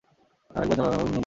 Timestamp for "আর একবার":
0.51-0.75